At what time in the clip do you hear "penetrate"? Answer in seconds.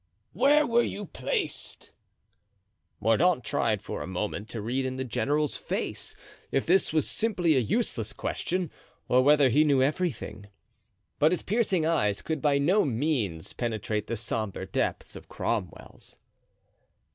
13.53-14.07